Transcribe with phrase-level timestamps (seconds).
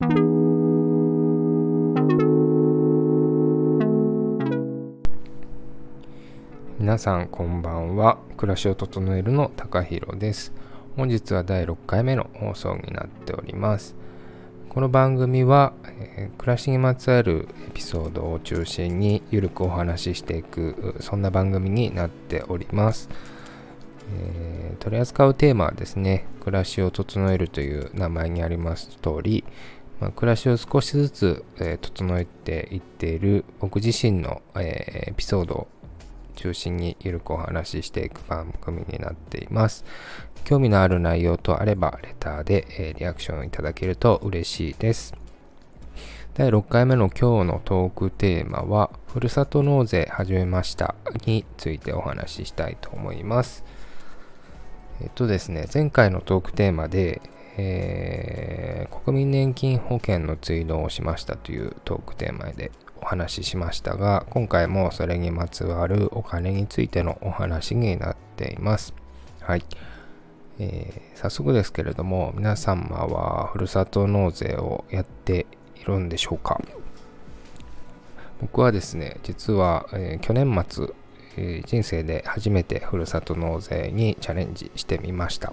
[0.00, 0.10] 皆
[6.98, 8.18] さんこんばんは。
[8.36, 10.52] 暮らしを整えるの高弘です。
[10.96, 13.96] 本日は第6回目の放送になっております。
[14.68, 23.08] この番組は、えー、暮らしにまつわるエピソードを中心にゆるくお話ししていくそんな番組になっております、
[24.14, 29.44] えー、取り扱うテーマはですね暮らしを整えるという名前にあります通り
[30.00, 35.68] まあ、暮らしを少しずつ、えー、整えていっている僕自身の、えー、エピソードを
[36.36, 39.84] 中心にゆるくお話ししていく番組になっています。
[40.44, 45.14] 興味のある内容とあれば、レターで、えリアクションいただけると嬉しいです。
[46.34, 50.94] 第6回目の今日のトークテーマは、ふるさと納税始めました
[51.26, 53.64] についてお話ししたいと思います。
[55.00, 57.20] えっとですね、前回のトークテーマで、
[57.58, 62.70] えー、国民年金保険の追納をしましたというトークテーマで
[63.02, 68.94] お話ししましたが、今回もそれにまつわるお金についてのお話になっています。
[69.40, 69.64] はい。
[70.60, 76.60] えー、早速ですけれども、皆様はふるさと納税をやっているんでしょうか？
[78.40, 80.88] 僕はですね、実は、えー、去年末、
[81.36, 85.52] え、人生で初めてふるさと納税にチャレンジしてみました。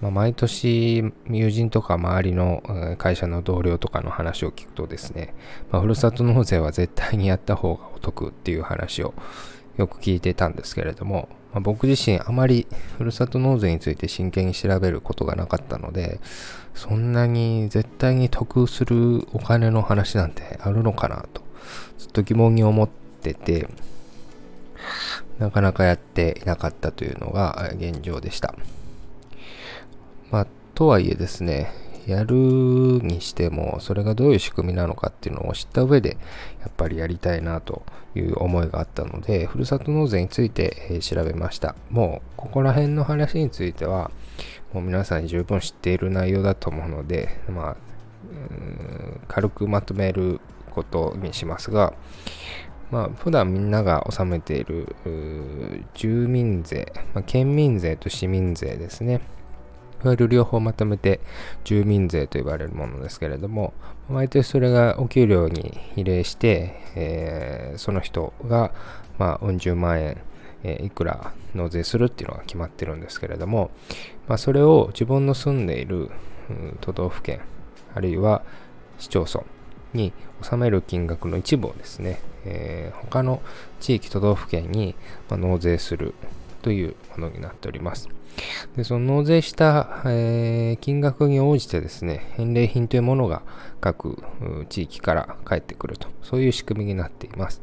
[0.00, 2.62] まあ、毎年友人とか周りの
[2.98, 5.34] 会社の同僚とかの話を聞くとですね、
[5.70, 9.14] まあ、ふるさと納税は絶対にやった方がお得っていう話を
[9.76, 12.66] よく聞いてたんですけれども、まあ、僕自身あまり
[12.98, 16.20] ふるさと納税について真剣に調べることがなかったので、
[16.74, 21.42] そんなに絶対に得するお金の話なんてあるのかなと、
[21.98, 23.68] ずっと疑問に思ってて、
[25.38, 28.54] なかなかやっていなかったというのが現状でした。
[30.30, 31.72] まあ、とはいえですね、
[32.06, 36.18] やるにしても、それがどういう仕組みなのかっていうのを知った上で、
[36.60, 37.82] やっぱりやりたいなと
[38.14, 41.74] いう思いがあったので、ふるさと納税について、調べました。
[41.90, 44.10] もう、ここら辺の話については、
[44.72, 47.76] もう皆さん十分知っている内容だと思うので、まあ、
[49.28, 50.40] 軽くまとめる
[50.72, 51.94] ことにしますが、
[52.90, 54.94] まあ、普段みんなが納めている
[55.94, 59.20] 住民税、まあ、県民税と市民税ですね。
[60.04, 61.20] いわゆる両方まとめて
[61.64, 63.72] 住民税と言われるものですけれども、
[64.10, 68.72] 毎年それがお給料に比例して、えー、その人が、
[69.18, 70.18] まあ、うん十万円、
[70.62, 73.70] えー、いくら納税するっていうのが決まってるんですけれども、
[74.28, 76.10] まあ、それを自分の住んでいる、
[76.82, 77.40] 都道府県、
[77.94, 78.42] あるいは
[78.98, 79.42] 市町村
[79.94, 80.12] に
[80.42, 83.40] 納める金額の一部をですね、えー、他の
[83.80, 84.94] 地域都道府県に
[85.30, 86.12] 納税する。
[86.64, 88.08] というものになっております。
[88.74, 93.42] でその納税した、えー、金額に応じてですね、返礼品というものが
[93.82, 94.24] 各
[94.70, 97.60] 地域から返ってくると、そういう仕組みになっています。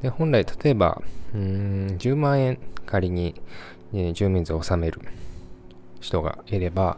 [0.00, 1.02] で本来、例えば、
[1.34, 3.34] うん10万円仮に、
[3.92, 5.00] えー、住民税を納める
[6.00, 6.96] 人がいれば、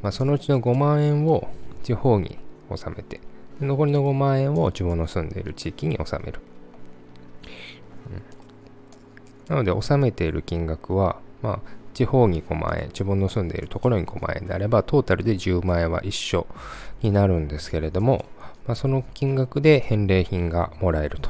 [0.00, 1.48] まあ、そのうちの5万円を
[1.82, 2.38] 地方に
[2.70, 3.20] 納めて、
[3.60, 6.40] 残りの5万円を自分の住んでいる地域に納める。
[9.52, 11.60] なので、納めている金額は、まあ、
[11.92, 16.46] 地方に5万円、自分の住んでいるところに5万円であれば、トータルで10万円は一緒
[17.02, 18.24] になるんですけれども、
[18.66, 21.28] まあ、その金額で返礼品がもらえると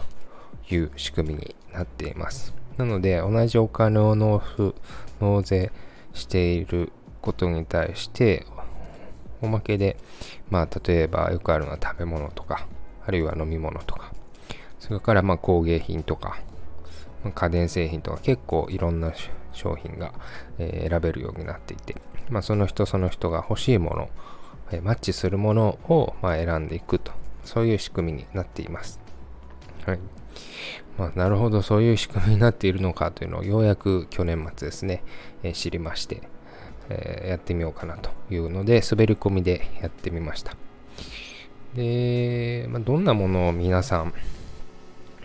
[0.73, 2.55] いう仕組みになっています。
[2.77, 4.79] なので、同じお金を納付、
[5.21, 5.73] 納税
[6.15, 8.47] していることに対して、
[9.41, 9.97] おまけで、
[10.49, 12.69] まあ、例えばよくあるのは食べ物とか、
[13.05, 14.13] あるいは飲み物とか、
[14.79, 16.39] それからまあ工芸品とか、
[17.31, 19.13] 家電製品とか結構いろんな
[19.53, 20.13] 商品が、
[20.59, 21.97] え選べるようになっていて、
[22.31, 24.11] まあ、その人その人が欲しいもの、
[24.73, 27.13] えマッチするものを、ま選んでいくと、
[27.45, 29.01] そういう仕組みになっています。
[29.87, 29.99] はい。
[30.99, 35.05] まあ、なるほど、そういう仕組みになっているのかというのをようやく去年末ですね、
[35.43, 36.23] え知りまして、
[36.89, 40.57] えやってみようかなというので、滑り込みでやってみました。
[41.75, 44.15] で、まあ、どんなものを皆さん、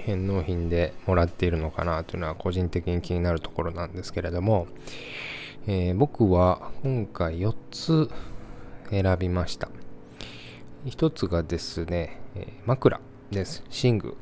[0.08, 4.68] 返納品でもらっているのかなというのは個人的に気になるところなんですけれども、
[5.68, 8.10] えー、僕は今回4つ
[8.90, 9.70] 選びました。
[10.86, 12.22] 1つがですね、
[12.66, 13.02] 枕
[13.32, 13.66] です。
[13.84, 14.16] 寝具。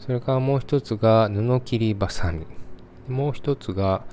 [0.00, 2.46] それからもう1つが布切りばさみ。
[3.08, 4.04] もう1つが、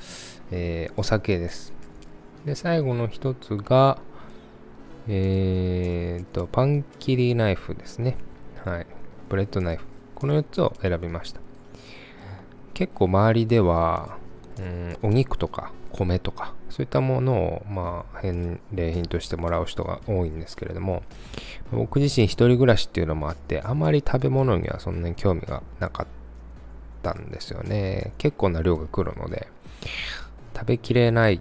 [0.51, 1.73] えー、お酒です。
[2.45, 3.97] で、最後の1つが、
[5.09, 8.15] えーと、パン切りナイフですね。
[8.63, 8.87] はい。
[9.27, 9.94] ブレッドナイフ。
[10.15, 11.41] この4つを選びました
[12.73, 14.17] 結構周りでは、
[14.59, 21.03] うん、お肉とか米とかそういったものを、まあ、返礼品としてもらう人が多いんですけれども、
[21.71, 26.07] 僕自身一人暮らしっていうのもあって、あまり食べ物にはそんなに興味がなかっ
[27.01, 28.11] たんですよね。
[28.17, 29.47] 結構な量が来るので、
[30.53, 31.39] 食べきれない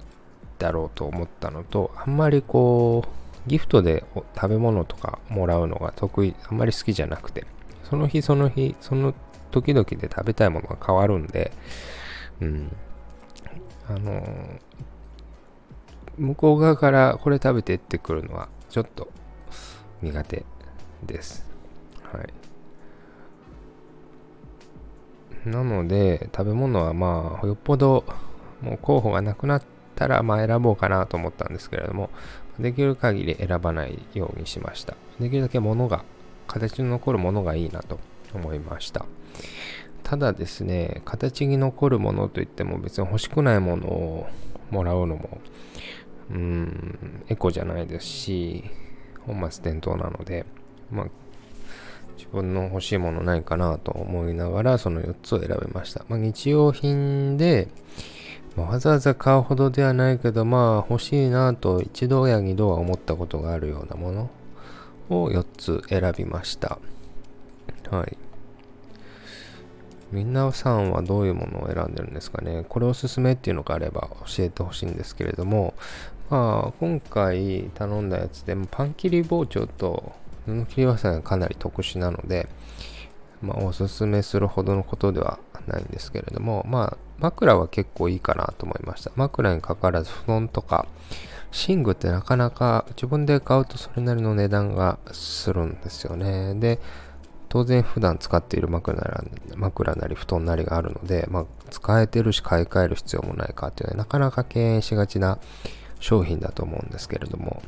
[0.60, 4.04] だろうと思ったのと、あんまりこう、ギフトで
[4.36, 7.44] 食べ物とかもらうのが得意、あんまり好きじゃなくて、
[7.84, 9.14] その日その日、その
[9.50, 11.52] 時々で食べたいものが変わるんで、
[12.40, 12.76] うん。
[13.88, 14.22] あの
[16.16, 19.08] 向こう側からこれ食べてってくるのはちょっと
[20.02, 20.44] 苦手
[21.04, 21.46] です。
[22.02, 22.32] はい。
[25.48, 28.04] なので、食べ物はまあ、よっぽど
[28.62, 29.62] もう候補がなくなっ
[29.94, 32.10] たら、まあ選ぼうかなと思ったんですけれども、
[32.58, 34.96] できる限り選ばないようにしました。
[35.20, 36.04] できるだけ物が、
[36.46, 37.98] 形に残るものがいいなと
[38.34, 39.06] 思いました。
[40.02, 44.26] ただですね、形に残るものといっても別に欲しくないものを
[44.70, 45.40] もらうのも、
[46.30, 48.64] うん、エコじゃないですし、
[49.26, 50.44] 本末転倒なので、
[50.90, 51.06] まあ、
[52.16, 56.04] 自分の欲しいものないかなと思いながら、その4つを選べました。
[56.08, 57.68] まあ、日用品で、
[58.56, 64.30] わざわざ買うほどではないけど、まあ、欲しいなと一度や二度は思ったことがあるようなもの
[65.10, 66.78] を4つ選びました。
[67.90, 68.16] はい。
[70.12, 72.64] 皆さんはどういうものを選んでるんですかね？
[72.68, 75.74] これおすすめっていうのがあれば教えてほしいんですけれども、
[76.30, 80.12] まあ、今回頼んだやつでもパン切り包丁と
[80.46, 82.48] 布切りバサがかなり特殊なので、
[83.42, 89.10] まあ、おすすめするほどのことではないんですけれども、まあ、枕は結構いいかなと思いました。
[89.16, 90.86] 枕にかかわらず布団とか、
[91.68, 96.54] 寝具ってなかなか自分で買うとそれなりの値段がするんですよね。
[96.54, 96.80] で、
[97.48, 105.38] 当然普段使っている枕なり枕なり布団なりがあるので、まあ、使えてるし買い替える必要もないかっていうのはなかなか敬遠しがちな
[106.00, 107.62] 商品だと思うんですけれども。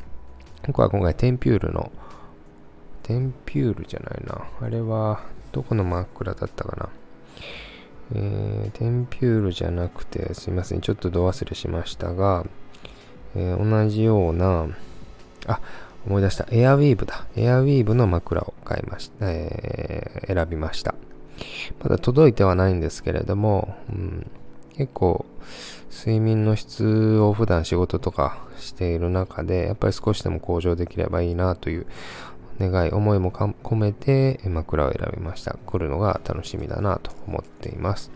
[0.66, 1.92] 僕は今回テンピュールの
[3.04, 4.48] テンピュールじゃないな。
[4.60, 5.20] あれは
[5.52, 6.88] どこの枕だったかな。
[8.14, 10.80] えー、テンピュールじゃなくてすいません。
[10.80, 12.44] ちょっとど忘れしましたが、
[13.36, 14.66] えー、同じような
[15.46, 15.60] あ
[16.06, 16.46] 思い出した。
[16.50, 17.26] エアウィーブだ。
[17.36, 19.30] エアウィーブの枕を買いました。
[19.30, 20.94] えー、選びました。
[21.80, 24.30] まだ届いてはないんですけれども、うん、
[24.76, 25.26] 結構
[25.90, 31.86] 睡眠の質を普段仕事とかしている中で、やっぱり少しでも向上できればいいなという
[32.60, 35.56] 願い、思いも込めて枕を選びました。
[35.66, 38.10] 来るのが楽しみだなと思っています。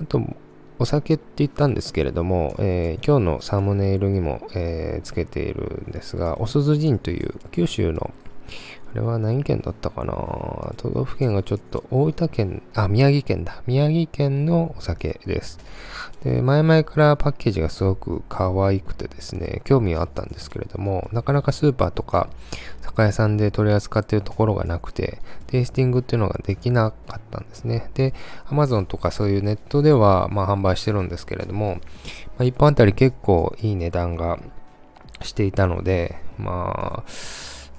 [0.00, 0.22] あと、
[0.80, 8.12] お酒って言ったんですけれども、えー、今日のサムネイルにも、えー、つけているんですが、おすずジンという九州の
[8.92, 10.12] あれは何県だったかな？
[10.76, 13.62] 都道府県がちょっと大分県、あ、宮城県だ。
[13.66, 15.58] 宮城県のお酒です。
[16.24, 22.28] で、前々からパッケージがすごく可愛くてですね、興味はあったんですけれども、なかなかスーパーとか
[22.82, 27.90] 酒屋さんで取り扱っているところがなくて、テイスティングっていうのができなかったんですね。
[27.94, 28.12] で、
[28.48, 31.76] Amazon とかそういうネットではまあ販売してるんですけれども、
[32.36, 34.38] まあ、1本あたり結構いい値段が
[35.22, 37.10] していたので、まあ、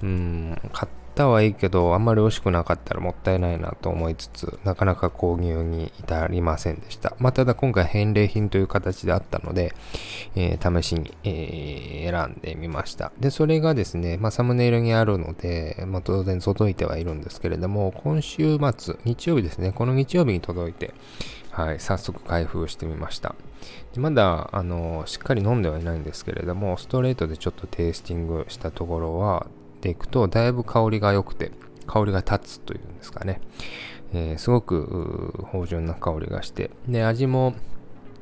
[0.02, 7.14] うん、買ったはいいけど、あんまり美味しくなかったらもったいないなと思いつつ、なかなか購入に至りませんでした。
[7.18, 9.74] まあ、ただ今回返礼品という形であったので、
[10.34, 13.12] えー、試しに、えー、選んでみました。
[13.20, 20.94] で、それがですね、まあ、サムネイルにあるので、まあ、当然届いてはいるんですけれども、今週末、日曜日ですね、この日曜日に届いて、
[21.50, 23.34] はい、早速開封してみました。
[23.92, 29.46] でまだ、あの、しっかり飲んではいないんですけれども、ストレートでちょっとテイスティングしたところは、
[29.82, 31.50] ていくと、だいぶ香りが良くて、
[31.86, 33.40] 香りが立つというんですかね。
[34.14, 37.54] えー、すごく芳醇な香りがして、で、味も、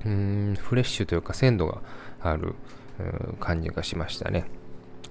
[0.05, 1.83] うん、フレッシュというか鮮度が
[2.23, 2.55] ある
[3.39, 4.47] 感じがしましたね。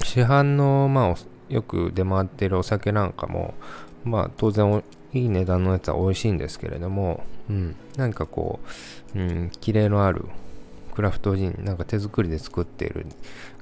[0.04, 1.16] 市販の、まあ、
[1.50, 3.54] よく出回っているお酒なんかも、
[4.04, 8.60] まあ、当然いい値段のやつは美味しいんですけれども、うん、なんかこ
[9.16, 10.26] う、うん、キレのある
[10.94, 13.06] クラフトジン、なんか手作りで作っている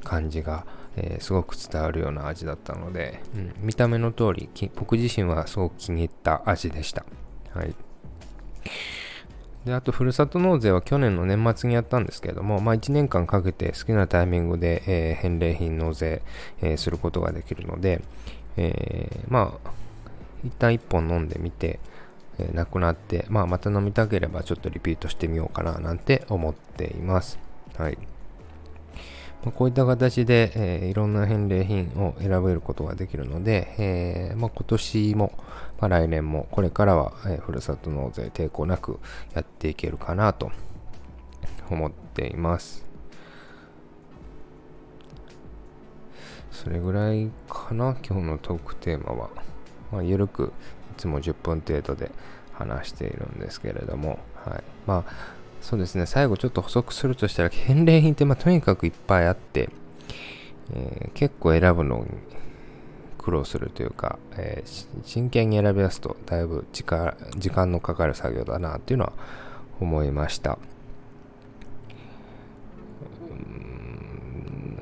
[0.04, 0.66] 感じが、
[0.98, 7.06] えー、すごく伝わるような味だったので、うん、見た目の通り僕自身はすごく気に入った味でした。
[7.54, 7.76] はい。
[9.66, 16.22] で、あと、ふるさと納税は去年の年末にやったんですけれども、まあ、1年間かけて好きなタイミングで、えー、返礼品納税、
[16.62, 18.02] えー、することができるので、
[18.56, 19.72] えー、まあ、
[20.46, 21.80] 一旦1本飲んでみて、
[22.40, 27.38] えー、なくなって、まあ、また飲みたければちょっとリピートしてみようかななんて思っています。
[27.78, 27.98] はい。
[29.46, 35.32] ま、こういった形で、え、いろんな返礼品を選べることができるので、え、ま、今年も、
[35.80, 39.00] ま、来年もこれからは、え、ふるさと納税抵抗なく
[39.34, 40.52] やっていけるかなと
[41.70, 42.86] 思っています。
[46.52, 49.30] それぐらいかな、今日のトークテーマは。
[49.92, 50.52] まあ、ゆるく、
[50.92, 52.12] いつも10分程度で
[52.54, 54.64] 話しているんですけれども、はい。
[54.88, 55.14] まあ、
[55.68, 59.70] そうですね、最後ちょっと補足するとしたら、返礼品って、まあ、とにかくいっぱいあって、
[60.74, 62.06] えー、結構選ぶのに
[63.18, 69.14] 苦労するというか、えー、真剣に選び出すとだいぶ時間時間のかかる作業だなっていうのは
[69.82, 70.58] 思いました。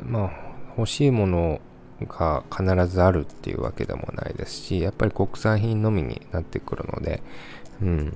[0.03, 0.31] まあ
[0.77, 1.61] 欲しいもの
[2.07, 7.23] が必ずあるっていうわけでもないですしやっぱり国産品のみになってくるので、
[7.81, 8.13] うん、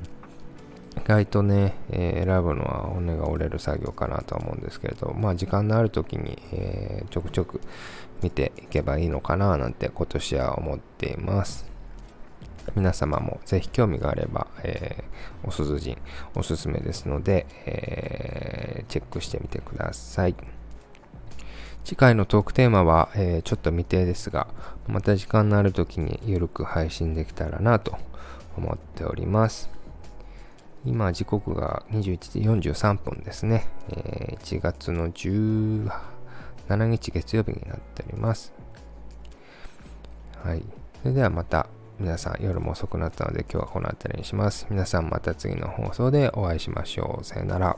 [0.97, 7.61] 意外とね、えー、選ぶのは骨が折れる作業かなとは思うんですけれど、まあ時間のある時に、えー、ちょくちょく
[8.21, 11.69] 見ていけばいいのかななんて今年は思っています。
[12.75, 15.97] 皆様もぜひ興味があれば、えー、おすず人
[16.35, 20.35] おすすめですので、えー、チェックしてみてください。
[21.83, 24.47] 次回のトークテーマは、えー、ちょっと未定ですが、
[24.87, 27.97] また時間のある時にゆるく配信できたらなと
[28.57, 29.78] 思っております。
[30.85, 32.17] 今時刻が21
[32.61, 33.67] 時43分ですね。
[33.89, 35.89] えー、1月の17
[36.85, 38.53] 日月曜日になっております。
[40.43, 40.63] はい。
[41.01, 41.67] それではまた
[41.99, 44.67] 皆さん夜も遅くなったので今日はこの辺りにします。
[44.69, 47.25] 皆さんまた次の放送でお会いしましょう。
[47.25, 47.77] さよなら。